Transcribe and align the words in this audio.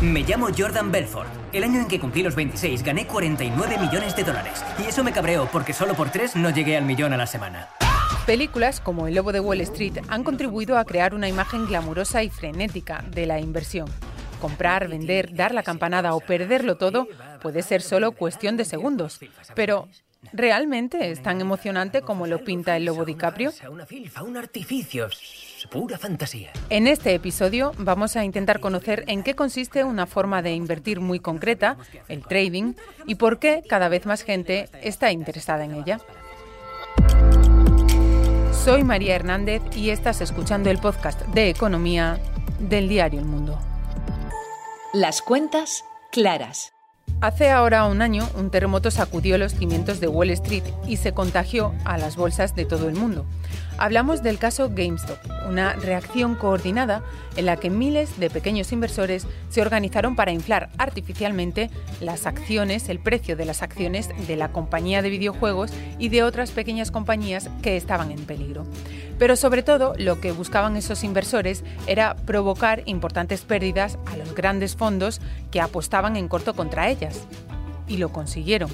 Me 0.00 0.20
llamo 0.20 0.46
Jordan 0.56 0.92
Belfort. 0.92 1.28
El 1.52 1.64
año 1.64 1.80
en 1.80 1.88
que 1.88 1.98
cumplí 1.98 2.22
los 2.22 2.36
26 2.36 2.84
gané 2.84 3.08
49 3.08 3.78
millones 3.78 4.14
de 4.14 4.22
dólares. 4.22 4.64
Y 4.78 4.88
eso 4.88 5.02
me 5.02 5.10
cabreó 5.10 5.48
porque 5.50 5.72
solo 5.72 5.94
por 5.94 6.10
tres 6.10 6.36
no 6.36 6.50
llegué 6.50 6.76
al 6.76 6.84
millón 6.84 7.12
a 7.12 7.16
la 7.16 7.26
semana. 7.26 7.68
Películas 8.24 8.80
como 8.80 9.08
El 9.08 9.16
Lobo 9.16 9.32
de 9.32 9.40
Wall 9.40 9.60
Street 9.62 9.98
han 10.06 10.22
contribuido 10.22 10.78
a 10.78 10.84
crear 10.84 11.14
una 11.14 11.28
imagen 11.28 11.66
glamurosa 11.66 12.22
y 12.22 12.30
frenética 12.30 13.02
de 13.10 13.26
la 13.26 13.40
inversión. 13.40 13.88
Comprar, 14.40 14.86
vender, 14.86 15.34
dar 15.34 15.52
la 15.52 15.64
campanada 15.64 16.14
o 16.14 16.20
perderlo 16.20 16.76
todo 16.76 17.08
puede 17.42 17.62
ser 17.62 17.82
solo 17.82 18.12
cuestión 18.12 18.56
de 18.56 18.66
segundos. 18.66 19.18
Pero, 19.56 19.88
¿realmente 20.32 21.10
es 21.10 21.24
tan 21.24 21.40
emocionante 21.40 22.02
como 22.02 22.28
lo 22.28 22.44
pinta 22.44 22.76
el 22.76 22.84
Lobo 22.84 23.04
DiCaprio? 23.04 23.52
Pura 25.66 25.98
fantasía. 25.98 26.50
En 26.70 26.86
este 26.86 27.14
episodio 27.14 27.72
vamos 27.78 28.16
a 28.16 28.24
intentar 28.24 28.60
conocer 28.60 29.04
en 29.08 29.22
qué 29.22 29.34
consiste 29.34 29.84
una 29.84 30.06
forma 30.06 30.42
de 30.42 30.52
invertir 30.52 31.00
muy 31.00 31.20
concreta, 31.20 31.76
el 32.08 32.22
trading, 32.22 32.74
y 33.06 33.16
por 33.16 33.38
qué 33.38 33.62
cada 33.68 33.88
vez 33.88 34.06
más 34.06 34.22
gente 34.22 34.68
está 34.82 35.10
interesada 35.10 35.64
en 35.64 35.74
ella. 35.74 36.00
Soy 38.52 38.84
María 38.84 39.14
Hernández 39.14 39.62
y 39.74 39.90
estás 39.90 40.20
escuchando 40.20 40.70
el 40.70 40.78
podcast 40.78 41.20
de 41.28 41.48
economía 41.48 42.20
del 42.58 42.88
diario 42.88 43.20
El 43.20 43.26
Mundo. 43.26 43.58
Las 44.92 45.22
cuentas 45.22 45.84
claras. 46.12 46.72
Hace 47.20 47.50
ahora 47.50 47.86
un 47.86 48.00
año, 48.00 48.28
un 48.36 48.48
terremoto 48.48 48.92
sacudió 48.92 49.38
los 49.38 49.52
cimientos 49.52 49.98
de 49.98 50.06
Wall 50.06 50.30
Street 50.30 50.62
y 50.86 50.98
se 50.98 51.12
contagió 51.12 51.74
a 51.84 51.98
las 51.98 52.14
bolsas 52.14 52.54
de 52.54 52.64
todo 52.64 52.88
el 52.88 52.94
mundo. 52.94 53.26
Hablamos 53.76 54.22
del 54.22 54.38
caso 54.38 54.70
GameStop, 54.72 55.18
una 55.48 55.74
reacción 55.74 56.34
coordinada 56.34 57.02
en 57.36 57.46
la 57.46 57.56
que 57.56 57.70
miles 57.70 58.18
de 58.18 58.28
pequeños 58.28 58.72
inversores 58.72 59.26
se 59.50 59.62
organizaron 59.62 60.16
para 60.16 60.32
inflar 60.32 60.70
artificialmente 60.78 61.70
las 62.00 62.26
acciones, 62.26 62.88
el 62.88 62.98
precio 62.98 63.36
de 63.36 63.44
las 63.44 63.62
acciones 63.62 64.10
de 64.26 64.36
la 64.36 64.50
compañía 64.50 65.00
de 65.00 65.10
videojuegos 65.10 65.72
y 65.98 66.08
de 66.08 66.24
otras 66.24 66.50
pequeñas 66.50 66.90
compañías 66.90 67.50
que 67.62 67.76
estaban 67.76 68.10
en 68.10 68.24
peligro. 68.24 68.64
Pero 69.18 69.36
sobre 69.36 69.62
todo, 69.62 69.94
lo 69.96 70.20
que 70.20 70.32
buscaban 70.32 70.76
esos 70.76 71.04
inversores 71.04 71.62
era 71.86 72.14
provocar 72.14 72.82
importantes 72.86 73.42
pérdidas 73.42 73.98
a 74.06 74.16
los 74.16 74.34
grandes 74.34 74.74
fondos 74.74 75.20
que 75.52 75.60
apostaban 75.60 76.16
en 76.16 76.26
corto 76.26 76.54
contra 76.54 76.88
ellas. 76.88 77.07
Y 77.86 77.96
lo 77.96 78.10
consiguieron 78.10 78.70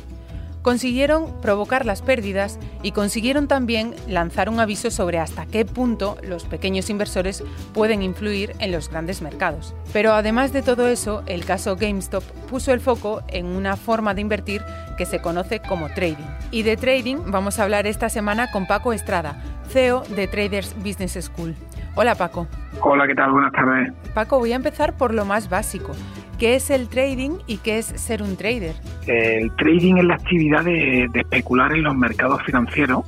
consiguieron 0.65 1.27
provocar 1.43 1.85
las 1.85 2.01
pérdidas 2.01 2.59
y 2.83 2.93
consiguieron 2.93 3.49
también 3.49 3.95
lanzar 4.09 4.49
un 4.49 4.59
aviso 4.61 4.91
sobre 4.91 5.19
hasta 5.19 5.45
qué 5.45 5.67
punto 5.67 6.17
los 6.27 6.45
pequeños 6.45 6.89
inversores 6.89 7.45
pueden 7.75 8.03
influir 8.03 8.55
en 8.61 8.73
los 8.73 8.89
grandes 8.89 9.21
mercados. 9.21 9.75
Pero 9.93 10.15
además 10.15 10.55
de 10.55 10.63
todo 10.63 10.89
eso, 10.89 11.23
el 11.27 11.45
caso 11.45 11.77
GameStop 11.77 12.25
puso 12.49 12.73
el 12.73 12.81
foco 12.81 13.23
en 13.29 13.45
una 13.45 13.77
forma 13.77 14.15
de 14.15 14.23
invertir 14.23 14.63
que 14.97 15.05
se 15.05 15.21
conoce 15.21 15.61
como 15.61 15.91
trading. 15.91 16.25
Y 16.51 16.63
de 16.63 16.79
trading 16.79 17.19
vamos 17.27 17.59
a 17.59 17.65
hablar 17.65 17.87
esta 17.87 18.09
semana 18.09 18.51
con 18.51 18.67
Paco 18.67 18.95
Estrada, 18.95 19.37
CEO 19.69 20.01
de 20.17 20.29
Traders 20.29 20.75
Business 20.83 21.23
School. 21.27 21.55
Hola 21.95 22.15
Paco. 22.15 22.47
Hola, 22.81 23.07
¿qué 23.07 23.15
tal? 23.15 23.33
Buenas 23.33 23.53
tardes. 23.53 23.93
Paco, 24.15 24.39
voy 24.39 24.53
a 24.53 24.57
empezar 24.57 24.97
por 24.97 25.13
lo 25.13 25.27
más 25.27 25.51
básico. 25.51 25.93
¿Qué 26.39 26.57
es 26.57 26.71
el 26.71 26.89
trading 26.89 27.39
y 27.47 27.59
qué 27.59 27.79
es 27.79 27.87
ser 27.87 28.21
un 28.21 28.37
trader? 28.37 28.75
El 29.07 29.55
trading 29.55 29.99
es 29.99 30.05
la 30.05 30.15
actividad 30.15 30.65
de, 30.65 31.09
especular 31.15 31.73
en 31.73 31.85
los 31.85 31.95
mercados 31.95 32.43
financieros 32.43 33.05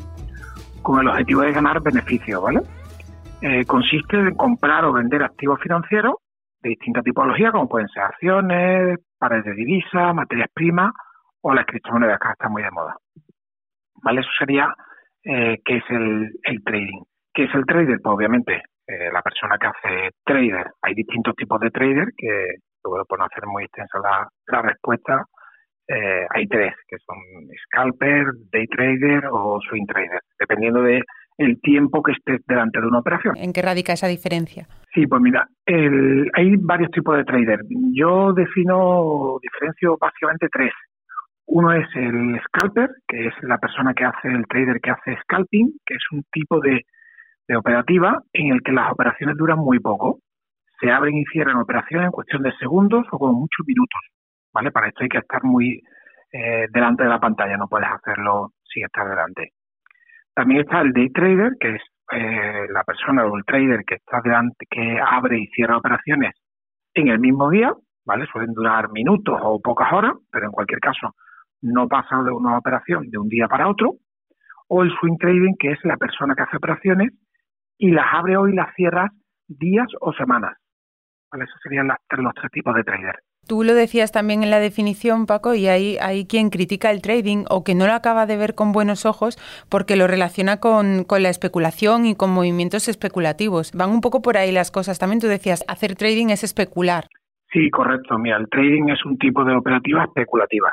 con 0.83 1.01
el 1.01 1.09
objetivo 1.09 1.41
de 1.41 1.53
ganar 1.53 1.83
beneficios, 1.83 2.41
¿vale? 2.41 2.61
Eh, 3.43 3.65
consiste 3.67 4.17
en 4.17 4.35
comprar 4.37 4.85
o 4.85 4.93
vender 4.93 5.25
activos 5.25 5.59
financieros 5.61 6.15
de 6.63 6.71
distintas 6.71 7.03
tipologías, 7.03 7.51
como 7.51 7.69
pueden 7.69 7.89
ser 7.89 8.05
acciones, 8.05 9.01
pares 9.19 9.45
de 9.45 9.55
divisas, 9.55 10.15
materias 10.15 10.49
primas 10.55 10.93
o 11.41 11.53
las 11.53 11.67
criptomonedas, 11.67 12.21
que 12.21 12.29
están 12.31 12.53
muy 12.53 12.63
de 12.63 12.71
moda. 12.71 12.97
¿Vale? 14.03 14.21
Eso 14.21 14.31
sería 14.39 14.73
eh, 15.25 15.59
qué 15.65 15.79
es 15.79 15.85
el, 15.91 16.63
trading. 16.65 17.03
¿Qué 17.35 17.45
es 17.45 17.55
el 17.55 17.67
trader? 17.67 17.99
Pues 18.01 18.15
obviamente 18.15 18.63
eh, 18.87 19.11
la 19.13 19.21
persona 19.21 19.59
que 19.59 19.67
hace 19.67 20.11
trader. 20.25 20.71
Hay 20.83 20.95
distintos 20.95 21.35
tipos 21.35 21.59
de 21.61 21.71
trader 21.71 22.09
que, 22.17 22.61
bueno, 22.89 23.05
por 23.05 23.19
no 23.19 23.27
hacer 23.27 23.47
muy 23.47 23.65
extensa 23.65 23.99
la, 23.99 24.63
respuesta, 24.63 25.25
eh, 25.89 26.27
hay 26.31 26.47
tres, 26.47 26.75
que 26.89 26.97
son 26.99 27.17
scalper, 27.67 28.27
day 28.53 28.67
trader 28.67 29.25
o 29.31 29.61
swing 29.69 29.87
trader, 29.87 30.21
dependiendo 30.39 30.83
de 30.83 31.03
el 31.39 31.61
tiempo 31.61 32.03
que 32.03 32.13
estés 32.13 32.41
delante 32.47 32.81
de 32.81 32.87
una 32.87 33.01
operación. 33.01 33.37
¿En 33.37 33.53
qué 33.53 33.63
radica 33.63 33.93
esa 33.93 34.07
diferencia? 34.07 34.67
Sí, 34.95 35.07
pues 35.07 35.21
mira, 35.21 35.47
hay 35.67 36.57
varios 36.57 36.91
tipos 36.91 37.17
de 37.17 37.25
trader. 37.25 37.61
Yo 37.93 38.33
defino, 38.33 39.37
diferencio 39.43 39.99
básicamente 40.01 40.49
tres. 40.51 40.73
Uno 41.47 41.73
es 41.73 41.87
el 41.95 42.41
scalper, 42.47 42.91
que 43.07 43.27
es 43.27 43.35
la 43.43 43.59
persona 43.59 43.93
que 43.93 44.05
hace 44.05 44.29
el 44.29 44.47
trader 44.49 44.81
que 44.81 44.91
hace 44.91 45.17
scalping, 45.23 45.73
que 45.85 45.95
es 45.95 46.03
un 46.11 46.25
tipo 46.33 46.59
de 46.61 46.83
operativa 47.55 48.19
en 48.33 48.53
el 48.53 48.63
que 48.63 48.73
las 48.73 48.91
operaciones 48.91 49.37
duran 49.37 49.59
muy 49.59 49.79
poco 49.79 50.19
se 50.81 50.91
abren 50.91 51.17
y 51.17 51.25
cierran 51.27 51.57
operaciones 51.57 52.07
en 52.07 52.13
cuestión 52.13 52.43
de 52.43 52.53
segundos 52.59 53.07
o 53.11 53.19
con 53.19 53.35
muchos 53.35 53.67
minutos, 53.67 54.01
¿vale? 54.53 54.71
Para 54.71 54.89
esto 54.89 55.03
hay 55.03 55.09
que 55.09 55.19
estar 55.19 55.43
muy 55.45 55.83
eh, 56.33 56.67
delante 56.71 57.05
de 57.05 57.09
la 57.09 57.21
pantalla, 57.21 57.57
no 57.57 57.69
puedes 57.69 57.89
hacerlo 57.89 58.51
sin 58.63 58.85
estar 58.85 59.09
delante. 59.09 59.53
También 60.35 60.61
está 60.61 60.81
el 60.81 60.93
day 60.93 61.11
trader, 61.11 61.53
que 61.59 61.77
es 61.77 61.83
eh, 62.13 62.67
la 62.71 62.85
persona 62.85 63.25
o 63.25 63.37
el 63.37 63.45
trader 63.45 63.85
que 63.87 63.97
está 63.97 64.21
delante, 64.23 64.67
que 64.69 65.01
abre 65.01 65.39
y 65.39 65.47
cierra 65.49 65.79
operaciones 65.79 66.35
en 66.95 67.09
el 67.09 67.19
mismo 67.19 67.51
día, 67.51 67.73
¿vale? 68.05 68.27
Suelen 68.27 68.53
durar 68.53 68.91
minutos 68.91 69.39
o 69.43 69.61
pocas 69.61 69.93
horas, 69.93 70.13
pero 70.31 70.47
en 70.47 70.53
cualquier 70.53 70.81
caso 70.81 71.15
no 71.63 71.89
pasa 71.89 72.23
de 72.23 72.31
una 72.31 72.59
operación 72.59 73.09
de 73.11 73.19
un 73.19 73.29
día 73.29 73.49
para 73.49 73.69
otro. 73.69 73.95
O 74.69 74.83
el 74.83 74.91
swing 74.99 75.17
trading, 75.19 75.55
que 75.59 75.73
es 75.73 75.79
la 75.85 75.97
persona 75.97 76.35
que 76.35 76.43
hace 76.43 76.57
operaciones 76.57 77.13
y 77.79 77.93
las 77.93 78.07
abre 78.13 78.37
hoy 78.37 78.53
y 78.53 78.57
las 78.57 78.75
cierra 78.75 79.11
días 79.49 79.87
o 80.01 80.13
semanas. 80.13 80.57
Esos 81.43 81.61
serían 81.63 81.89
los 81.89 82.35
tres 82.35 82.51
tipos 82.53 82.75
de 82.75 82.85
trader. 82.85 83.17
Tú 83.47 83.63
lo 83.63 83.75
decías 83.75 84.11
también 84.11 84.43
en 84.43 84.51
la 84.51 84.59
definición, 84.59 85.27
Paco, 85.27 85.55
y 85.55 85.69
hay, 85.69 85.99
hay 86.01 86.27
quien 86.27 86.51
critica 86.51 86.91
el 86.91 87.01
trading 87.01 87.45
o 87.49 87.63
que 87.63 87.77
no 87.77 87.87
lo 87.87 87.93
acaba 87.93 88.27
de 88.27 88.37
ver 88.37 88.57
con 88.57 88.73
buenos 88.73 89.07
ojos 89.07 89.39
porque 89.71 89.95
lo 89.95 90.09
relaciona 90.09 90.59
con, 90.59 91.05
con, 91.05 91.23
la 91.23 91.29
especulación 91.29 92.07
y 92.07 92.17
con 92.17 92.31
movimientos 92.31 92.89
especulativos. 92.89 93.71
Van 93.73 93.91
un 93.91 94.01
poco 94.01 94.21
por 94.21 94.37
ahí 94.37 94.51
las 94.51 94.73
cosas. 94.73 94.99
También 94.99 95.21
tú 95.21 95.29
decías, 95.29 95.65
hacer 95.69 95.95
trading 95.95 96.31
es 96.31 96.43
especular. 96.43 97.05
Sí, 97.53 97.71
correcto. 97.71 98.19
Mira, 98.19 98.37
el 98.37 98.49
trading 98.49 98.89
es 98.89 99.05
un 99.05 99.17
tipo 99.17 99.45
de 99.45 99.55
operativa 99.55 100.03
especulativa. 100.05 100.73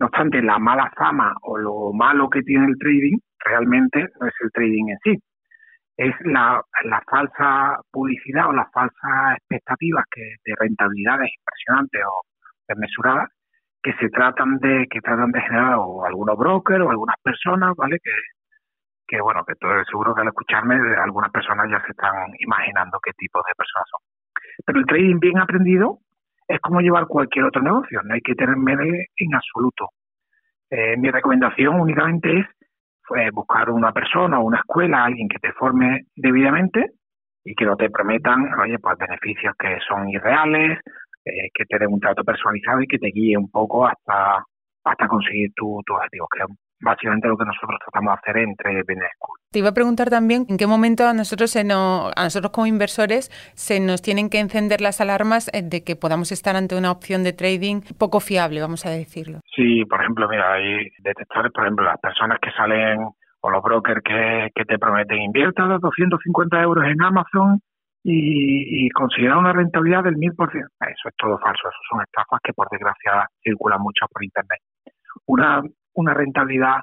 No 0.00 0.06
obstante, 0.06 0.42
la 0.42 0.58
mala 0.58 0.90
fama 0.96 1.34
o 1.42 1.56
lo 1.56 1.92
malo 1.92 2.28
que 2.28 2.42
tiene 2.42 2.66
el 2.66 2.76
trading 2.78 3.18
realmente 3.44 4.08
no 4.20 4.26
es 4.26 4.34
el 4.42 4.50
trading 4.50 4.88
en 4.88 4.98
sí, 5.04 5.22
es 5.96 6.14
la, 6.24 6.62
falsa 7.10 7.78
publicidad 7.90 8.48
o 8.48 8.52
las 8.52 8.70
falsas 8.72 9.36
expectativas 9.36 10.04
que, 10.10 10.36
de 10.44 10.54
rentabilidades 10.58 11.30
impresionantes 11.38 12.02
o 12.04 12.22
desmesuradas 12.68 13.28
que 13.82 13.92
se 13.94 14.08
tratan 14.10 14.58
de 14.58 14.86
que 14.88 15.00
tratan 15.00 15.32
de 15.32 15.40
generar 15.40 15.74
o 15.76 16.04
algunos 16.04 16.38
brokers 16.38 16.84
o 16.84 16.90
algunas 16.90 17.16
personas, 17.22 17.74
¿vale? 17.76 17.98
Que, 18.02 18.12
que 19.08 19.20
bueno, 19.20 19.44
que 19.44 19.54
todo, 19.56 19.72
seguro 19.84 20.14
que 20.14 20.20
al 20.20 20.28
escucharme 20.28 20.76
algunas 21.02 21.30
personas 21.32 21.68
ya 21.70 21.84
se 21.84 21.90
están 21.90 22.32
imaginando 22.38 22.98
qué 23.02 23.12
tipo 23.18 23.40
de 23.40 23.54
personas 23.56 23.88
son. 23.90 24.00
Pero 24.64 24.78
el 24.78 24.86
trading 24.86 25.18
bien 25.18 25.38
aprendido 25.38 25.98
es 26.46 26.60
como 26.60 26.80
llevar 26.80 27.06
cualquier 27.06 27.46
otro 27.46 27.62
negocio, 27.62 28.00
no 28.04 28.14
hay 28.14 28.20
que 28.20 28.34
tener 28.34 28.56
miedo 28.56 28.82
en 28.82 29.34
absoluto. 29.34 29.88
Eh, 30.70 30.96
mi 30.96 31.10
recomendación 31.10 31.80
únicamente 31.80 32.38
es 32.38 32.46
buscar 33.32 33.70
una 33.70 33.92
persona 33.92 34.38
o 34.38 34.44
una 34.44 34.58
escuela, 34.58 35.04
alguien 35.04 35.28
que 35.28 35.38
te 35.38 35.52
forme 35.52 36.06
debidamente 36.14 36.92
y 37.44 37.54
que 37.54 37.64
no 37.64 37.76
te 37.76 37.90
prometan, 37.90 38.52
oye, 38.60 38.78
pues 38.78 38.96
beneficios 38.98 39.54
que 39.58 39.78
son 39.86 40.08
irreales, 40.08 40.78
eh, 41.24 41.50
que 41.54 41.64
te 41.64 41.78
den 41.78 41.92
un 41.92 42.00
trato 42.00 42.24
personalizado 42.24 42.82
y 42.82 42.86
que 42.86 42.98
te 42.98 43.08
guíe 43.08 43.36
un 43.36 43.50
poco 43.50 43.86
hasta, 43.86 44.44
hasta 44.84 45.08
conseguir 45.08 45.50
tus 45.54 45.84
tu 45.84 45.94
objetivos, 45.94 46.28
que 46.30 46.44
básicamente 46.82 47.28
lo 47.28 47.36
que 47.36 47.44
nosotros 47.44 47.78
tratamos 47.80 48.14
de 48.14 48.18
hacer 48.20 48.42
entre 48.42 48.82
Business 48.82 49.12
School. 49.16 49.38
Te 49.50 49.58
iba 49.60 49.68
a 49.68 49.74
preguntar 49.74 50.10
también 50.10 50.46
en 50.48 50.56
qué 50.58 50.66
momento 50.66 51.06
a 51.06 51.14
nosotros 51.14 51.50
se 51.50 51.64
nos, 51.64 52.12
a 52.16 52.24
nosotros 52.24 52.52
como 52.52 52.66
inversores 52.66 53.30
se 53.54 53.80
nos 53.80 54.02
tienen 54.02 54.28
que 54.28 54.40
encender 54.40 54.80
las 54.80 55.00
alarmas 55.00 55.48
eh, 55.54 55.62
de 55.62 55.84
que 55.84 55.96
podamos 55.96 56.32
estar 56.32 56.56
ante 56.56 56.76
una 56.76 56.90
opción 56.90 57.22
de 57.24 57.32
trading 57.32 57.80
poco 57.98 58.20
fiable, 58.20 58.60
vamos 58.60 58.84
a 58.86 58.90
decirlo. 58.90 59.40
Sí, 59.54 59.84
por 59.84 60.00
ejemplo, 60.00 60.28
mira, 60.28 60.54
hay 60.54 60.88
detectores, 61.02 61.52
por 61.52 61.64
ejemplo, 61.64 61.84
las 61.84 62.00
personas 62.00 62.38
que 62.40 62.50
salen 62.52 62.98
o 63.44 63.50
los 63.50 63.62
brokers 63.62 64.02
que, 64.04 64.50
que 64.54 64.64
te 64.64 64.78
prometen 64.78 65.20
invierta 65.20 65.64
250 65.64 66.62
euros 66.62 66.84
en 66.84 67.02
Amazon 67.02 67.60
y, 68.04 68.86
y 68.86 68.90
una 69.26 69.52
rentabilidad 69.52 70.04
del 70.04 70.16
1000%. 70.16 70.34
Eso 70.34 71.08
es 71.08 71.16
todo 71.16 71.38
falso, 71.38 71.68
eso 71.68 71.78
son 71.90 72.02
estafas 72.02 72.40
que 72.42 72.52
por 72.52 72.68
desgracia 72.70 73.26
circulan 73.42 73.80
mucho 73.80 74.06
por 74.10 74.24
Internet. 74.24 74.60
Una 75.26 75.62
una 75.94 76.14
rentabilidad 76.14 76.80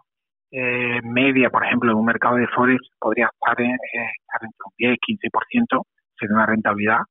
eh, 0.51 0.99
media, 1.03 1.49
por 1.49 1.65
ejemplo, 1.65 1.91
en 1.91 1.97
un 1.97 2.05
mercado 2.05 2.35
de 2.35 2.47
Forex 2.47 2.81
podría 2.99 3.27
estar, 3.27 3.59
en, 3.61 3.71
eh, 3.71 4.11
estar 4.19 4.41
entre 4.43 4.65
un 4.65 4.73
10 4.77 4.97
15%, 4.99 5.83
sería 6.17 6.35
una 6.35 6.45
rentabilidad 6.45 7.01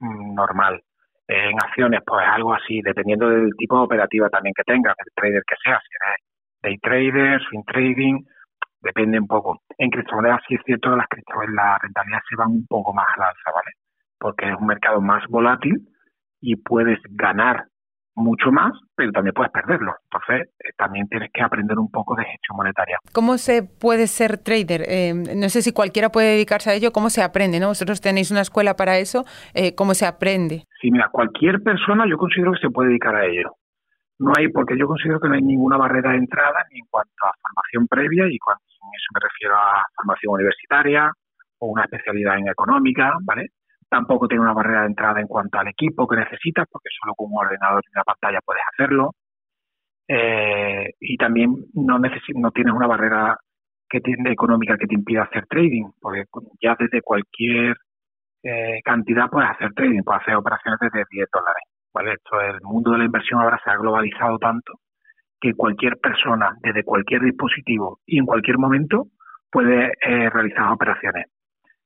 mm, 0.00 0.34
normal. 0.34 0.80
En 1.28 1.54
acciones, 1.62 2.00
pues 2.06 2.26
algo 2.26 2.52
así, 2.54 2.82
dependiendo 2.82 3.28
del 3.28 3.52
tipo 3.56 3.76
de 3.78 3.84
operativa 3.84 4.28
también 4.28 4.52
que 4.54 4.64
tengas, 4.64 4.94
del 4.96 5.12
trader 5.14 5.42
que 5.46 5.56
sea, 5.64 5.80
si 5.80 5.88
eres 5.94 6.18
day 6.62 6.78
trader, 6.78 7.40
swing 7.42 7.64
trading, 7.64 8.24
depende 8.80 9.18
un 9.18 9.26
poco. 9.26 9.62
En 9.78 9.90
criptomonedas 9.90 10.42
sí 10.46 10.54
es 10.54 10.60
cierto 10.64 10.90
que 10.90 10.96
las 10.96 11.08
criptomonedas, 11.08 11.54
la 11.54 11.78
rentabilidad 11.78 12.20
se 12.28 12.36
van 12.36 12.50
un 12.50 12.66
poco 12.66 12.92
más 12.92 13.06
al 13.16 13.24
alza, 13.24 13.50
¿vale? 13.54 13.70
Porque 14.18 14.48
es 14.48 14.56
un 14.56 14.66
mercado 14.66 15.00
más 15.00 15.26
volátil 15.28 15.88
y 16.40 16.56
puedes 16.56 16.98
ganar 17.10 17.66
mucho 18.14 18.50
más, 18.52 18.72
pero 18.94 19.10
también 19.12 19.34
puedes 19.34 19.52
perderlo. 19.52 19.94
Entonces, 20.04 20.48
eh, 20.60 20.70
también 20.76 21.08
tienes 21.08 21.30
que 21.32 21.42
aprender 21.42 21.78
un 21.78 21.90
poco 21.90 22.14
de 22.14 22.24
gestión 22.24 22.56
monetaria. 22.56 22.98
¿Cómo 23.12 23.38
se 23.38 23.62
puede 23.62 24.06
ser 24.06 24.38
trader? 24.38 24.82
Eh, 24.86 25.14
no 25.14 25.48
sé 25.48 25.62
si 25.62 25.72
cualquiera 25.72 26.10
puede 26.10 26.32
dedicarse 26.32 26.70
a 26.70 26.74
ello. 26.74 26.92
¿Cómo 26.92 27.10
se 27.10 27.22
aprende? 27.22 27.60
¿no? 27.60 27.68
Vosotros 27.68 28.00
tenéis 28.00 28.30
una 28.30 28.42
escuela 28.42 28.74
para 28.74 28.98
eso. 28.98 29.24
Eh, 29.54 29.74
¿Cómo 29.74 29.94
se 29.94 30.06
aprende? 30.06 30.64
Sí, 30.80 30.90
mira, 30.90 31.08
cualquier 31.10 31.62
persona 31.62 32.04
yo 32.08 32.16
considero 32.16 32.52
que 32.52 32.60
se 32.60 32.70
puede 32.70 32.90
dedicar 32.90 33.14
a 33.14 33.26
ello. 33.26 33.56
No 34.18 34.32
hay, 34.36 34.48
porque 34.48 34.76
yo 34.78 34.86
considero 34.86 35.18
que 35.18 35.28
no 35.28 35.34
hay 35.34 35.42
ninguna 35.42 35.76
barrera 35.76 36.10
de 36.12 36.18
entrada 36.18 36.64
ni 36.70 36.78
en 36.78 36.86
cuanto 36.90 37.12
a 37.24 37.32
formación 37.40 37.88
previa 37.88 38.26
y 38.28 38.38
cuando 38.38 38.62
eso 38.66 39.08
me 39.14 39.20
refiero 39.20 39.56
a 39.56 39.82
formación 39.96 40.34
universitaria 40.34 41.10
o 41.58 41.66
una 41.66 41.84
especialidad 41.84 42.38
en 42.38 42.48
económica, 42.48 43.12
¿vale? 43.22 43.48
Tampoco 43.92 44.26
tiene 44.26 44.42
una 44.42 44.54
barrera 44.54 44.80
de 44.80 44.86
entrada 44.86 45.20
en 45.20 45.26
cuanto 45.26 45.58
al 45.58 45.68
equipo 45.68 46.08
que 46.08 46.16
necesitas, 46.16 46.66
porque 46.72 46.88
solo 46.98 47.14
con 47.14 47.30
un 47.30 47.44
ordenador 47.44 47.82
y 47.84 47.90
una 47.94 48.04
pantalla 48.04 48.40
puedes 48.42 48.62
hacerlo. 48.72 49.10
Eh, 50.08 50.94
y 50.98 51.18
también 51.18 51.54
no, 51.74 51.98
no 51.98 52.50
tienes 52.52 52.74
una 52.74 52.86
barrera 52.86 53.36
que 53.90 54.00
tiene, 54.00 54.32
económica 54.32 54.78
que 54.78 54.86
te 54.86 54.94
impida 54.94 55.24
hacer 55.24 55.44
trading, 55.46 55.90
porque 56.00 56.24
ya 56.62 56.74
desde 56.78 57.02
cualquier 57.02 57.76
eh, 58.42 58.80
cantidad 58.82 59.28
puedes 59.28 59.50
hacer 59.50 59.74
trading, 59.74 60.00
puedes 60.02 60.22
hacer 60.22 60.36
operaciones 60.36 60.80
desde 60.80 61.04
10 61.10 61.28
dólares. 61.30 61.64
¿vale? 61.92 62.14
Esto, 62.14 62.40
el 62.40 62.62
mundo 62.62 62.92
de 62.92 62.98
la 62.98 63.04
inversión 63.04 63.42
ahora 63.42 63.60
se 63.62 63.70
ha 63.70 63.76
globalizado 63.76 64.38
tanto 64.38 64.72
que 65.38 65.52
cualquier 65.52 65.98
persona, 65.98 66.56
desde 66.62 66.82
cualquier 66.82 67.20
dispositivo 67.20 67.98
y 68.06 68.18
en 68.18 68.24
cualquier 68.24 68.56
momento, 68.56 69.08
puede 69.50 69.92
eh, 70.00 70.30
realizar 70.30 70.72
operaciones. 70.72 71.26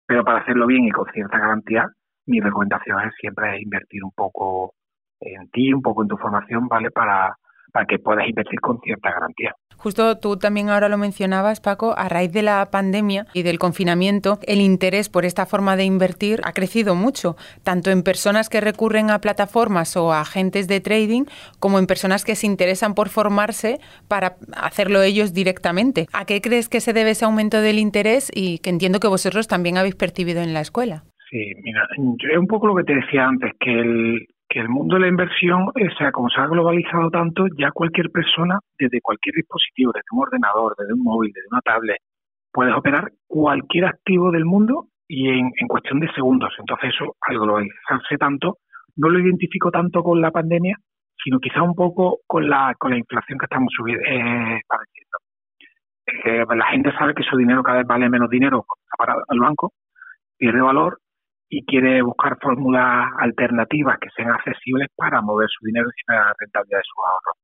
Pero 0.06 0.24
para 0.24 0.40
hacerlo 0.40 0.66
bien 0.66 0.84
y 0.84 0.90
con 0.90 1.06
cierta 1.12 1.38
garantía, 1.38 1.88
mi 2.26 2.40
recomendación 2.40 3.00
es 3.08 3.14
siempre 3.20 3.60
invertir 3.60 4.04
un 4.04 4.12
poco 4.12 4.74
en 5.20 5.48
ti, 5.50 5.72
un 5.72 5.82
poco 5.82 6.02
en 6.02 6.08
tu 6.08 6.16
formación, 6.16 6.68
¿vale? 6.68 6.90
Para, 6.90 7.34
para 7.72 7.86
que 7.86 7.98
puedas 7.98 8.28
invertir 8.28 8.60
con 8.60 8.78
cierta 8.80 9.10
garantía. 9.10 9.54
Justo 9.76 10.18
tú 10.18 10.36
también 10.36 10.70
ahora 10.70 10.88
lo 10.88 10.98
mencionabas, 10.98 11.60
Paco, 11.60 11.94
a 11.96 12.08
raíz 12.08 12.32
de 12.32 12.42
la 12.42 12.68
pandemia 12.70 13.26
y 13.34 13.42
del 13.42 13.58
confinamiento, 13.58 14.38
el 14.46 14.60
interés 14.60 15.08
por 15.08 15.24
esta 15.24 15.46
forma 15.46 15.76
de 15.76 15.84
invertir 15.84 16.40
ha 16.44 16.52
crecido 16.52 16.94
mucho, 16.94 17.36
tanto 17.62 17.90
en 17.90 18.02
personas 18.02 18.48
que 18.48 18.60
recurren 18.60 19.10
a 19.10 19.20
plataformas 19.20 19.96
o 19.96 20.12
a 20.12 20.20
agentes 20.22 20.68
de 20.68 20.80
trading, 20.80 21.24
como 21.60 21.78
en 21.78 21.86
personas 21.86 22.24
que 22.24 22.34
se 22.34 22.46
interesan 22.46 22.94
por 22.94 23.08
formarse 23.08 23.78
para 24.08 24.36
hacerlo 24.56 25.02
ellos 25.02 25.32
directamente. 25.32 26.06
¿A 26.12 26.24
qué 26.24 26.40
crees 26.40 26.68
que 26.68 26.80
se 26.80 26.92
debe 26.92 27.10
ese 27.10 27.24
aumento 27.24 27.60
del 27.60 27.78
interés 27.78 28.30
y 28.34 28.58
que 28.58 28.70
entiendo 28.70 29.00
que 29.00 29.08
vosotros 29.08 29.46
también 29.46 29.78
habéis 29.78 29.94
percibido 29.94 30.42
en 30.42 30.54
la 30.54 30.60
escuela? 30.60 31.04
Sí, 31.30 31.52
mira, 31.62 31.82
es 31.92 32.38
un 32.38 32.46
poco 32.46 32.68
lo 32.68 32.76
que 32.76 32.84
te 32.84 32.94
decía 32.94 33.26
antes, 33.26 33.52
que 33.58 33.72
el, 33.72 34.26
que 34.56 34.62
el 34.62 34.70
mundo 34.70 34.94
de 34.94 35.02
la 35.02 35.08
inversión, 35.08 35.68
o 35.68 35.96
sea, 35.98 36.10
como 36.12 36.30
se 36.30 36.40
ha 36.40 36.46
globalizado 36.46 37.10
tanto, 37.10 37.44
ya 37.58 37.70
cualquier 37.72 38.10
persona, 38.10 38.58
desde 38.78 39.02
cualquier 39.02 39.34
dispositivo, 39.34 39.92
desde 39.92 40.06
un 40.12 40.22
ordenador, 40.22 40.74
desde 40.78 40.94
un 40.94 41.02
móvil, 41.02 41.30
desde 41.34 41.48
una 41.50 41.60
tablet, 41.60 41.98
puedes 42.50 42.74
operar 42.74 43.12
cualquier 43.26 43.84
activo 43.84 44.30
del 44.30 44.46
mundo 44.46 44.86
y 45.06 45.28
en, 45.28 45.50
cuestión 45.68 46.00
de 46.00 46.10
segundos. 46.14 46.54
Entonces 46.58 46.94
eso, 46.94 47.16
al 47.20 47.38
globalizarse 47.38 48.16
tanto, 48.16 48.56
no 48.96 49.10
lo 49.10 49.18
identifico 49.18 49.70
tanto 49.70 50.02
con 50.02 50.22
la 50.22 50.30
pandemia, 50.30 50.78
sino 51.22 51.38
quizá 51.38 51.60
un 51.60 51.74
poco 51.74 52.20
con 52.26 52.48
la, 52.48 52.74
con 52.78 52.92
la 52.92 52.96
inflación 52.96 53.38
que 53.38 53.44
estamos 53.44 53.70
subiendo, 53.76 54.02
eh, 54.06 54.62
padeciendo. 54.66 56.56
La 56.56 56.66
gente 56.68 56.92
sabe 56.96 57.12
que 57.14 57.24
su 57.24 57.36
dinero 57.36 57.62
cada 57.62 57.78
vez 57.78 57.86
vale 57.86 58.08
menos 58.08 58.30
dinero 58.30 58.64
para 58.96 59.16
el 59.28 59.38
banco, 59.38 59.74
pierde 60.38 60.62
valor 60.62 60.98
y 61.48 61.64
quiere 61.64 62.02
buscar 62.02 62.38
fórmulas 62.40 63.08
alternativas 63.18 63.98
que 64.00 64.10
sean 64.16 64.30
accesibles 64.30 64.88
para 64.96 65.20
mover 65.20 65.48
su 65.48 65.64
dinero 65.66 65.88
y 65.88 66.12
la 66.12 66.34
rentabilidad 66.38 66.78
de 66.78 66.84
sus 66.84 67.04
ahorros. 67.04 67.36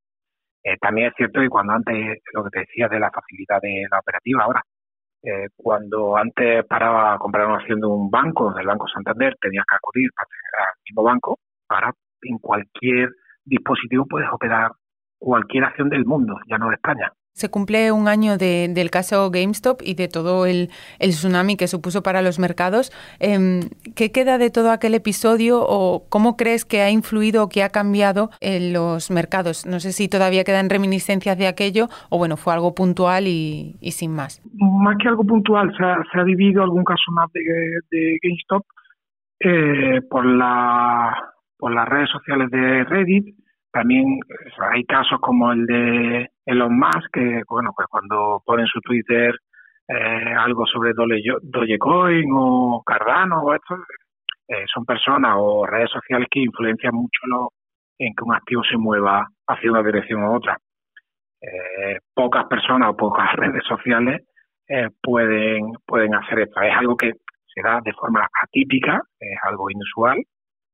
Eh, 0.65 0.77
también 0.81 1.09
es 1.09 1.15
cierto 1.17 1.41
que 1.41 1.49
cuando 1.49 1.73
antes, 1.73 2.19
lo 2.33 2.45
que 2.45 2.51
te 2.51 2.61
decía 2.61 2.89
de 2.89 3.01
la 3.01 3.11
facilidad 3.11 3.61
de 3.61 3.87
la 3.91 3.99
operativa, 3.99 4.45
ahora, 4.45 4.63
eh, 5.23 5.49
cuando 5.57 6.17
antes 6.17 6.65
paraba 6.67 7.15
a 7.15 7.19
comprar 7.19 7.47
una 7.47 7.59
acción 7.59 7.81
de 7.81 7.87
un 7.87 8.11
banco, 8.11 8.53
del 8.53 8.67
Banco 8.67 8.87
Santander, 8.89 9.37
tenías 9.41 9.65
que 9.69 9.77
acudir 9.77 10.11
al 10.19 10.27
mismo 10.89 11.03
banco, 11.05 11.39
para 11.67 11.93
en 12.23 12.39
cualquier 12.39 13.11
dispositivo 13.45 14.07
puedes 14.07 14.29
operar 14.33 14.73
cualquier 15.19 15.65
acción 15.65 15.89
del 15.89 16.05
mundo, 16.05 16.37
ya 16.49 16.59
no 16.59 16.69
de 16.69 16.75
España. 16.75 17.13
Se 17.35 17.51
cumple 17.51 17.93
un 17.93 18.09
año 18.09 18.37
del 18.37 18.91
caso 18.91 19.31
GameStop 19.31 19.81
y 19.83 19.95
de 19.95 20.07
todo 20.07 20.45
el, 20.45 20.69
tsunami 21.01 21.57
que 21.57 21.67
supuso 21.67 22.03
para 22.03 22.21
los 22.21 22.39
mercados. 22.39 22.93
Em, 23.21 23.61
¿Qué 23.97 24.13
queda 24.13 24.37
de 24.37 24.51
todo 24.51 24.71
aquel 24.71 24.95
episodio 24.95 25.61
o 25.67 26.05
cómo 26.11 26.37
crees 26.37 26.67
que 26.67 26.83
ha 26.83 26.91
influido 26.91 27.45
o 27.45 27.49
que 27.49 27.63
ha 27.63 27.71
cambiado 27.71 28.29
en 28.41 28.75
los 28.75 29.11
mercados? 29.11 29.65
No 29.67 29.81
sé 29.81 29.93
si 29.93 30.09
todavía 30.09 30.45
quedan 30.45 30.69
reminiscencias 30.69 31.39
de 31.39 31.47
aquello 31.47 31.87
o 32.11 32.19
bueno, 32.19 32.37
fue 32.37 32.53
algo 32.53 32.75
puntual 32.75 33.27
y, 33.27 33.77
sin 33.93 34.15
más. 34.15 34.43
Más 34.55 34.97
que 34.99 35.09
algo 35.09 35.25
puntual, 35.25 35.75
se 35.77 35.85
ha, 35.85 36.03
se 36.13 36.25
vivido 36.25 36.63
algún 36.63 36.85
caso 36.85 37.11
más 37.13 37.31
de, 37.33 38.19
GameStop 38.23 38.67
eh, 39.41 40.03
por, 40.09 40.27
la, 40.27 41.33
por 41.57 41.73
las 41.73 41.89
redes 41.89 42.11
sociales 42.11 42.51
de 42.51 42.85
Reddit 42.85 43.43
también 43.73 44.21
hay 44.71 44.85
casos 44.85 45.19
como 45.21 45.51
el 45.51 45.65
de 45.65 46.31
Elon 46.45 46.77
Musk, 46.79 47.11
que 47.13 47.43
bueno, 47.49 47.73
pues 47.75 47.89
cuando 47.89 48.43
pone 48.45 48.63
en 48.63 48.69
su 48.69 48.81
Twitter 48.81 49.35
eh, 49.89 50.35
algo 50.39 50.67
sobre 50.67 50.93
Dogecoin 50.95 52.31
o 52.33 52.83
Cardano 52.85 53.43
o 53.43 53.55
esto, 53.55 53.77
eh, 54.49 54.65
son 54.73 54.85
personas 54.85 55.35
o 55.37 55.67
redes 55.67 55.91
sociales 55.91 56.29
que 56.31 56.41
influencian 56.41 56.95
mucho 56.95 57.21
lo, 57.27 57.51
en 57.99 58.15
que 58.15 58.25
un 58.25 58.35
activo 58.35 58.63
se 58.65 58.77
mueva 58.77 59.27
hacia 59.47 59.71
una 59.71 59.83
dirección 59.83 60.23
u 60.25 60.35
otra. 60.37 60.57
Eh, 61.41 61.99
pocas 62.15 62.47
personas 62.47 62.91
o 62.91 62.97
pocas 62.97 63.33
redes 63.37 63.65
sociales 63.65 64.23
pueden, 65.03 65.73
pueden 65.85 66.15
hacer 66.15 66.41
esto. 66.41 66.63
Es 66.63 66.75
algo 66.75 66.97
que 66.97 67.13
se 67.55 67.61
da 67.63 67.81
de 67.85 67.93
forma 67.93 68.27
atípica, 68.43 69.03
es 69.21 69.39
algo 69.43 69.71
inusual, 69.71 70.23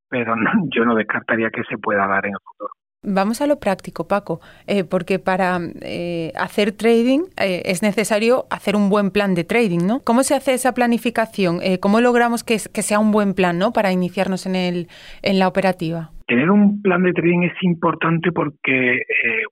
pero 0.08 0.34
yo 0.74 0.84
no 0.84 0.94
descartaría 0.94 1.50
que 1.50 1.64
se 1.64 1.78
pueda 1.78 2.06
dar 2.06 2.24
en 2.26 2.32
el 2.32 2.40
futuro. 2.44 2.77
Vamos 3.10 3.40
a 3.40 3.46
lo 3.46 3.58
práctico, 3.58 4.06
Paco, 4.06 4.40
eh, 4.66 4.84
porque 4.84 5.18
para 5.18 5.58
eh, 5.80 6.30
hacer 6.36 6.72
trading 6.72 7.20
eh, 7.40 7.62
es 7.64 7.82
necesario 7.82 8.44
hacer 8.50 8.76
un 8.76 8.90
buen 8.90 9.10
plan 9.10 9.34
de 9.34 9.44
trading, 9.44 9.86
¿no? 9.86 10.00
¿Cómo 10.04 10.22
se 10.22 10.34
hace 10.34 10.52
esa 10.52 10.74
planificación? 10.74 11.60
¿Cómo 11.80 12.00
logramos 12.00 12.44
que, 12.44 12.58
sea 12.58 12.98
un 12.98 13.10
buen 13.10 13.32
plan, 13.34 13.58
¿no? 13.58 13.72
Para 13.72 13.92
iniciarnos 13.92 14.44
en, 14.44 14.56
el, 14.56 14.88
en 15.22 15.38
la 15.38 15.48
operativa. 15.48 16.10
Tener 16.26 16.50
un 16.50 16.82
plan 16.82 17.02
de 17.02 17.12
trading 17.12 17.44
es 17.44 17.56
importante 17.62 18.30
porque, 18.30 19.00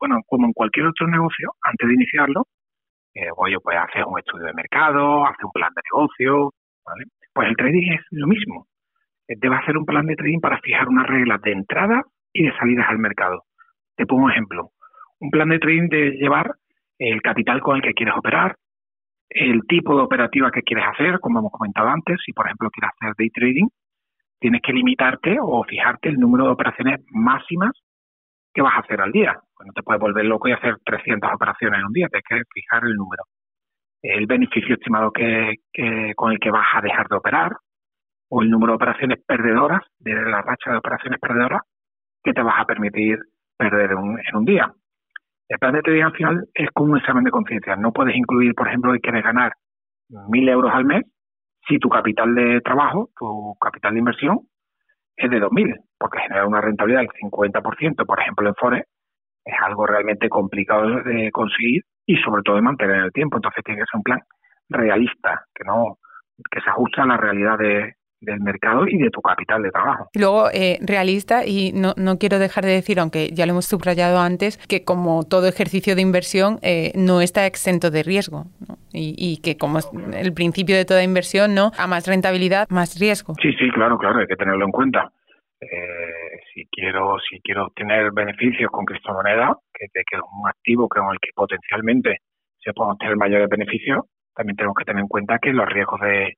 bueno, 0.00 0.20
como 0.26 0.46
en 0.46 0.52
cualquier 0.52 0.86
otro 0.86 1.08
negocio, 1.08 1.52
antes 1.62 1.88
de 1.88 1.94
iniciarlo, 1.94 2.44
oye, 3.36 3.56
pues 3.62 3.78
hacer 3.78 4.04
un 4.04 4.18
estudio 4.18 4.46
de 4.46 4.52
mercado, 4.52 5.24
hacer 5.24 5.44
un 5.46 5.52
plan 5.52 5.72
de 5.74 5.82
negocio, 5.90 6.52
¿vale? 6.84 7.04
Pues 7.32 7.48
el 7.48 7.56
trading 7.56 7.92
es 7.92 8.00
lo 8.10 8.26
mismo. 8.26 8.66
Debe 9.26 9.56
hacer 9.56 9.76
un 9.78 9.86
plan 9.86 10.06
de 10.06 10.14
trading 10.14 10.40
para 10.40 10.60
fijar 10.60 10.88
unas 10.88 11.06
reglas 11.06 11.40
de 11.40 11.52
entrada 11.52 12.02
y 12.38 12.44
de 12.44 12.56
salidas 12.58 12.86
al 12.88 12.98
mercado. 12.98 13.44
Te 13.96 14.06
pongo 14.06 14.24
un 14.24 14.30
ejemplo. 14.30 14.70
Un 15.20 15.30
plan 15.30 15.48
de 15.48 15.58
trading 15.58 15.88
de 15.88 16.10
llevar 16.12 16.52
el 16.98 17.22
capital 17.22 17.60
con 17.60 17.76
el 17.76 17.82
que 17.82 17.94
quieres 17.94 18.14
operar, 18.16 18.56
el 19.28 19.62
tipo 19.66 19.96
de 19.96 20.02
operativa 20.02 20.50
que 20.50 20.62
quieres 20.62 20.86
hacer, 20.86 21.18
como 21.20 21.40
hemos 21.40 21.52
comentado 21.52 21.88
antes, 21.88 22.18
si 22.24 22.32
por 22.32 22.46
ejemplo 22.46 22.70
quieres 22.70 22.90
hacer 22.94 23.14
day 23.18 23.30
trading, 23.30 23.68
tienes 24.38 24.60
que 24.62 24.72
limitarte 24.72 25.38
o 25.40 25.64
fijarte 25.64 26.08
el 26.08 26.16
número 26.16 26.44
de 26.44 26.50
operaciones 26.50 27.00
máximas 27.10 27.72
que 28.54 28.62
vas 28.62 28.74
a 28.74 28.80
hacer 28.80 29.00
al 29.00 29.12
día. 29.12 29.34
Pues 29.56 29.66
no 29.66 29.72
te 29.72 29.82
puedes 29.82 30.00
volver 30.00 30.24
loco 30.26 30.48
y 30.48 30.52
hacer 30.52 30.76
300 30.84 31.30
operaciones 31.32 31.80
en 31.80 31.86
un 31.86 31.92
día, 31.92 32.08
tienes 32.08 32.24
que 32.28 32.60
fijar 32.60 32.84
el 32.84 32.94
número. 32.94 33.24
El 34.02 34.26
beneficio 34.26 34.74
estimado 34.74 35.10
que, 35.10 35.54
con 36.14 36.32
el 36.32 36.38
que 36.38 36.50
vas 36.50 36.66
a 36.74 36.80
dejar 36.80 37.08
de 37.08 37.16
operar, 37.16 37.56
o 38.28 38.42
el 38.42 38.50
número 38.50 38.72
de 38.72 38.76
operaciones 38.76 39.18
perdedoras, 39.26 39.82
de 39.98 40.14
la 40.14 40.42
racha 40.42 40.70
de 40.70 40.78
operaciones 40.78 41.18
perdedoras, 41.20 41.62
que 42.26 42.34
te 42.34 42.42
vas 42.42 42.60
a 42.60 42.64
permitir 42.64 43.18
perder 43.56 43.92
en 43.92 44.36
un 44.36 44.44
día. 44.44 44.72
El 45.48 45.58
plan 45.58 45.74
de 45.74 45.82
trading 45.82 46.02
al 46.02 46.12
final 46.12 46.44
es 46.52 46.68
como 46.72 46.92
un 46.92 46.98
examen 46.98 47.22
de 47.22 47.30
conciencia. 47.30 47.76
No 47.76 47.92
puedes 47.92 48.16
incluir, 48.16 48.52
por 48.54 48.66
ejemplo, 48.66 48.92
que 48.92 49.00
quieres 49.00 49.22
ganar 49.22 49.52
mil 50.28 50.48
euros 50.48 50.72
al 50.74 50.84
mes 50.84 51.04
si 51.68 51.78
tu 51.78 51.88
capital 51.88 52.34
de 52.34 52.60
trabajo, 52.62 53.10
tu 53.16 53.54
capital 53.60 53.92
de 53.94 53.98
inversión, 54.00 54.38
es 55.16 55.30
de 55.30 55.40
2.000, 55.40 55.74
porque 55.98 56.20
generar 56.20 56.46
una 56.46 56.60
rentabilidad 56.60 57.00
del 57.00 57.08
50%, 57.08 58.06
por 58.06 58.20
ejemplo, 58.20 58.48
en 58.48 58.54
Forex, 58.54 58.88
es 59.44 59.54
algo 59.64 59.86
realmente 59.86 60.28
complicado 60.28 61.02
de 61.02 61.30
conseguir 61.32 61.82
y 62.06 62.16
sobre 62.18 62.42
todo 62.42 62.56
de 62.56 62.62
mantener 62.62 62.96
en 62.96 63.02
el 63.04 63.12
tiempo. 63.12 63.38
Entonces 63.38 63.64
tiene 63.64 63.80
que 63.80 63.86
ser 63.90 63.98
un 63.98 64.02
plan 64.02 64.20
realista, 64.68 65.44
que 65.54 65.64
no 65.64 65.98
que 66.50 66.60
se 66.60 66.68
ajuste 66.70 67.00
a 67.00 67.06
la 67.06 67.16
realidad 67.16 67.56
de, 67.58 67.94
del 68.20 68.40
mercado 68.40 68.86
y 68.88 68.96
de 68.98 69.10
tu 69.10 69.20
capital 69.20 69.62
de 69.62 69.70
trabajo. 69.70 70.08
Luego, 70.14 70.48
eh, 70.52 70.78
realista, 70.80 71.46
y 71.46 71.72
no, 71.72 71.92
no, 71.96 72.18
quiero 72.18 72.38
dejar 72.38 72.64
de 72.64 72.72
decir, 72.72 72.98
aunque 72.98 73.28
ya 73.28 73.46
lo 73.46 73.52
hemos 73.52 73.66
subrayado 73.66 74.18
antes, 74.18 74.58
que 74.68 74.84
como 74.84 75.24
todo 75.24 75.46
ejercicio 75.48 75.94
de 75.94 76.02
inversión 76.02 76.58
eh, 76.62 76.92
no 76.94 77.20
está 77.20 77.46
exento 77.46 77.90
de 77.90 78.02
riesgo. 78.02 78.44
Y, 78.92 79.14
y, 79.18 79.42
que 79.42 79.58
como 79.58 79.78
es 79.78 79.90
el 80.14 80.32
principio 80.32 80.74
de 80.74 80.86
toda 80.86 81.02
inversión, 81.02 81.54
¿no? 81.54 81.70
A 81.76 81.86
más 81.86 82.06
rentabilidad, 82.06 82.66
más 82.70 82.98
riesgo. 82.98 83.34
Sí, 83.42 83.52
sí, 83.52 83.70
claro, 83.70 83.98
claro, 83.98 84.20
hay 84.20 84.26
que 84.26 84.36
tenerlo 84.36 84.64
en 84.64 84.72
cuenta. 84.72 85.12
Eh, 85.60 86.40
si 86.52 86.66
quiero 86.66 87.16
si 87.28 87.40
quiero 87.40 87.66
obtener 87.66 88.10
beneficios 88.12 88.70
con 88.70 88.84
criptomonedas, 88.84 89.56
que, 89.72 89.86
que 89.92 90.16
es 90.16 90.22
un 90.22 90.48
activo 90.48 90.88
con 90.88 91.12
el 91.12 91.18
que 91.20 91.30
potencialmente 91.34 92.18
se 92.58 92.72
pueden 92.72 92.92
obtener 92.92 93.16
mayores 93.16 93.48
beneficios, 93.48 94.04
también 94.34 94.56
tenemos 94.56 94.76
que 94.76 94.84
tener 94.84 95.00
en 95.00 95.08
cuenta 95.08 95.38
que 95.38 95.52
los 95.52 95.66
riesgos 95.66 96.00
de, 96.00 96.34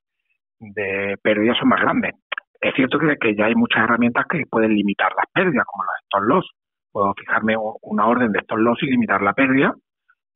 de 0.60 1.16
pérdidas 1.22 1.58
son 1.58 1.68
más 1.68 1.80
grandes. 1.80 2.14
Es 2.60 2.74
cierto 2.74 2.98
que, 2.98 3.34
ya 3.36 3.46
hay 3.46 3.54
muchas 3.54 3.84
herramientas 3.84 4.26
que 4.28 4.42
pueden 4.50 4.74
limitar 4.74 5.12
las 5.16 5.26
pérdidas, 5.32 5.64
como 5.66 5.84
los 5.84 5.94
stop 6.04 6.22
loss. 6.22 6.50
Puedo 6.90 7.14
fijarme 7.14 7.56
una 7.82 8.06
orden 8.06 8.32
de 8.32 8.40
stop 8.40 8.58
loss 8.58 8.82
y 8.82 8.86
limitar 8.86 9.22
la 9.22 9.32
pérdida, 9.32 9.72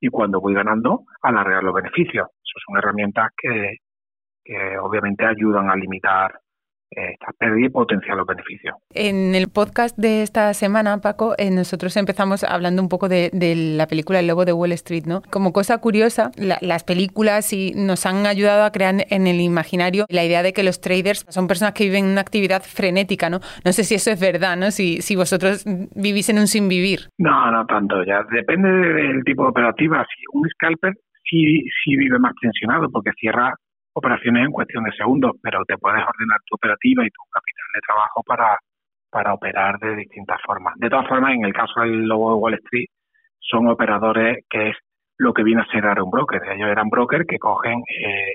y 0.01 0.09
cuando 0.09 0.41
voy 0.41 0.55
ganando, 0.55 1.05
alargar 1.23 1.65
los 1.65 1.75
beneficios. 1.75 2.29
Esas 2.29 2.63
son 2.67 2.77
herramientas 2.79 3.31
que 3.37 3.79
obviamente 4.81 5.25
ayudan 5.25 5.71
a 5.71 5.77
limitar 5.77 6.39
esta 6.97 7.33
pérdida 7.39 7.67
y 7.67 7.71
potenciar 7.71 8.17
los 8.17 8.27
beneficios. 8.27 8.75
En 8.95 9.35
el 9.35 9.49
podcast 9.49 9.97
de 9.99 10.23
esta 10.23 10.53
semana, 10.55 10.99
Paco, 10.99 11.35
eh, 11.39 11.51
nosotros 11.51 11.97
empezamos 11.97 12.45
hablando 12.45 12.83
un 12.83 12.89
poco 12.89 13.09
de, 13.09 13.31
la 13.33 13.87
película 13.87 14.21
El 14.21 14.27
Lobo 14.27 14.45
de 14.45 14.53
Wall 14.53 14.73
Street, 14.73 15.05
¿no? 15.07 15.23
Como 15.31 15.53
cosa 15.53 15.79
curiosa, 15.79 16.31
las 16.37 16.85
películas 16.85 17.53
y 17.53 17.73
nos 17.75 18.07
han 18.07 18.27
ayudado 18.27 18.65
a 18.65 18.73
crear 18.73 18.95
en 19.09 19.27
el 19.27 19.41
imaginario 19.41 20.07
la 20.09 20.25
idea 20.25 20.43
de 20.43 20.53
que 20.53 20.63
los 20.63 20.81
traders 20.81 21.25
son 21.29 21.47
personas 21.47 21.75
que 21.75 21.85
viven 21.85 22.05
una 22.05 22.21
actividad 22.21 22.63
frenética, 22.63 23.31
¿no? 23.31 23.41
No 23.65 23.73
sé 23.73 23.85
si 23.85 23.95
eso 23.95 24.11
es 24.11 24.21
verdad, 24.21 24.57
¿no? 24.57 24.71
Si, 24.71 25.03
si 25.03 25.17
vosotros 25.17 25.65
vivís 25.95 26.29
en 26.29 26.39
un 26.39 26.47
sin 26.47 26.69
vivir. 26.69 27.09
No, 27.19 27.51
no 27.51 27.67
tanto, 27.67 28.05
ya 28.05 28.23
depende 28.31 28.69
del 28.69 29.25
tipo 29.25 29.45
de 29.45 29.51
operativa. 29.51 30.05
Si 30.05 30.25
un 30.33 30.49
scalper 30.51 30.95
sí, 31.25 31.65
sí 31.85 31.97
vive 31.97 32.19
más 32.19 32.33
tensionado 32.41 32.91
porque 32.91 33.11
cierra 33.19 33.55
operaciones 33.95 34.47
en 34.47 34.53
cuestión 34.53 34.85
de 34.85 34.93
segundos, 34.93 35.33
pero 35.43 35.65
te 35.67 35.77
puedes 35.79 36.03
ordenar 36.03 36.41
tu 36.47 36.55
operativa 36.55 37.05
y 37.05 37.11
tu 37.11 37.23
capital 37.31 37.67
de 37.75 37.81
trabajo 37.87 38.23
para, 38.27 38.59
para 39.11 39.35
operar 39.35 39.79
de 39.79 39.97
distintas 39.97 40.41
formas. 40.45 40.75
De 40.77 40.89
todas 40.89 41.09
formas, 41.09 41.35
en 41.35 41.45
el 41.45 41.53
caso 41.53 41.81
del 41.81 42.07
lobo 42.07 42.35
de 42.35 42.41
Wall 42.41 42.55
Street, 42.55 42.89
son 43.39 43.69
operadores 43.69 44.45
que 44.49 44.71
es 44.71 44.77
lo 45.19 45.33
que 45.33 45.43
viene 45.43 45.63
a 45.63 45.67
ser 45.67 45.85
un 46.03 46.11
broker. 46.11 46.41
Ellos 46.53 46.69
eran 46.69 46.89
brokers 46.89 47.27
que 47.27 47.39
cogen 47.39 47.81
eh, 47.81 48.35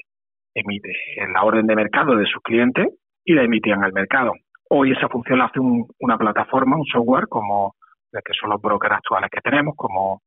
emite, 0.53 0.93
la 1.33 1.43
orden 1.43 1.67
de 1.67 1.75
mercado 1.75 2.15
de 2.15 2.25
sus 2.25 2.41
clientes 2.41 2.87
y 3.23 3.33
la 3.33 3.43
emitían 3.43 3.83
al 3.83 3.93
mercado. 3.93 4.33
Hoy 4.69 4.91
esa 4.91 5.07
función 5.09 5.39
la 5.39 5.45
hace 5.45 5.59
una 5.59 6.17
plataforma, 6.17 6.77
un 6.77 6.85
software 6.85 7.27
como 7.27 7.75
el 8.11 8.21
que 8.23 8.33
son 8.33 8.49
los 8.49 8.61
brokers 8.61 8.95
actuales 8.95 9.29
que 9.31 9.41
tenemos, 9.41 9.75
como, 9.75 10.21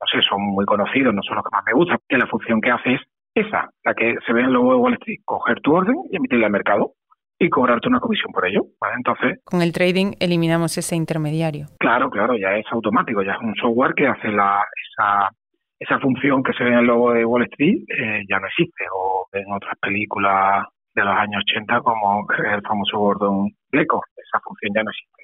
no 0.00 0.06
sé, 0.10 0.20
son 0.28 0.42
muy 0.42 0.64
conocidos, 0.64 1.14
no 1.14 1.22
son 1.22 1.36
los 1.36 1.44
que 1.44 1.50
más 1.52 1.64
me 1.66 1.72
gustan, 1.72 1.98
que 2.08 2.16
la 2.16 2.26
función 2.26 2.60
que 2.60 2.70
hace 2.70 2.94
es 2.94 3.00
esa, 3.40 3.70
la 3.84 3.94
que 3.94 4.14
se 4.26 4.32
ve 4.32 4.40
en 4.40 4.46
el 4.46 4.52
logo 4.52 4.72
de 4.72 4.78
Wall 4.78 4.94
Street, 4.94 5.20
coger 5.24 5.60
tu 5.60 5.74
orden 5.74 5.96
y 6.10 6.16
emitirla 6.16 6.46
al 6.46 6.52
mercado 6.52 6.92
y 7.38 7.48
cobrarte 7.48 7.88
una 7.88 8.00
comisión 8.00 8.32
por 8.32 8.46
ello. 8.46 8.62
Entonces, 8.96 9.38
con 9.44 9.62
el 9.62 9.72
trading 9.72 10.12
eliminamos 10.20 10.76
ese 10.76 10.96
intermediario. 10.96 11.66
Claro, 11.78 12.10
claro, 12.10 12.36
ya 12.36 12.56
es 12.56 12.66
automático, 12.70 13.22
ya 13.22 13.32
es 13.32 13.40
un 13.40 13.54
software 13.54 13.94
que 13.94 14.06
hace 14.06 14.28
la, 14.28 14.64
esa, 14.90 15.30
esa 15.78 16.00
función 16.00 16.42
que 16.42 16.52
se 16.52 16.64
ve 16.64 16.70
en 16.70 16.78
el 16.78 16.86
logo 16.86 17.12
de 17.12 17.24
Wall 17.24 17.44
Street, 17.44 17.84
eh, 17.88 18.24
ya 18.28 18.40
no 18.40 18.46
existe. 18.46 18.84
O 18.92 19.28
en 19.32 19.52
otras 19.52 19.78
películas 19.80 20.66
de 20.94 21.04
los 21.04 21.14
años 21.14 21.42
80 21.48 21.80
como 21.80 22.26
el 22.52 22.62
famoso 22.62 22.98
Gordon 22.98 23.50
Gekko, 23.70 24.02
esa 24.16 24.40
función 24.40 24.72
ya 24.74 24.82
no 24.82 24.90
existe. 24.90 25.17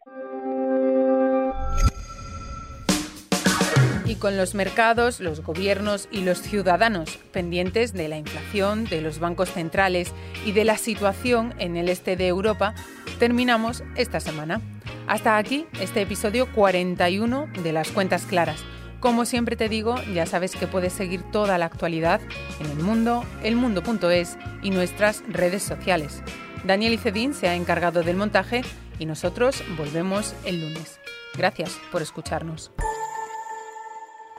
Y 4.04 4.16
con 4.16 4.37
los 4.37 4.54
mercados, 4.54 5.20
los 5.20 5.40
gobiernos 5.40 6.08
y 6.11 6.20
los 6.20 6.40
ciudadanos 6.40 7.18
pendientes 7.32 7.92
de 7.92 8.08
la 8.08 8.18
inflación, 8.18 8.84
de 8.84 9.00
los 9.00 9.18
bancos 9.18 9.50
centrales 9.50 10.12
y 10.44 10.52
de 10.52 10.64
la 10.64 10.76
situación 10.76 11.54
en 11.58 11.76
el 11.76 11.88
este 11.88 12.16
de 12.16 12.28
Europa, 12.28 12.75
terminamos 13.18 13.82
esta 13.96 14.20
semana. 14.20 14.61
Hasta 15.06 15.37
aquí 15.37 15.66
este 15.80 16.02
episodio 16.02 16.50
41 16.52 17.49
de 17.62 17.73
las 17.73 17.90
cuentas 17.90 18.25
claras. 18.25 18.61
Como 19.00 19.26
siempre 19.26 19.56
te 19.56 19.68
digo, 19.68 19.96
ya 20.14 20.25
sabes 20.25 20.56
que 20.56 20.66
puedes 20.66 20.92
seguir 20.92 21.23
toda 21.30 21.58
la 21.58 21.66
actualidad 21.66 22.20
en 22.61 22.70
el 22.70 22.78
mundo, 22.78 23.25
elmundo.es 23.42 24.38
y 24.62 24.70
nuestras 24.70 25.23
redes 25.28 25.62
sociales. 25.62 26.23
Daniel 26.64 26.94
Icedín 26.94 27.34
se 27.34 27.49
ha 27.49 27.54
encargado 27.54 28.02
del 28.02 28.16
montaje 28.16 28.62
y 28.99 29.04
nosotros 29.04 29.62
volvemos 29.76 30.34
el 30.46 30.62
lunes. 30.62 31.00
Gracias 31.37 31.78
por 31.92 32.00
escucharnos. 32.00 32.73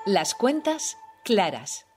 Las 0.08 0.36
cuentas 0.36 1.00
claras. 1.24 1.88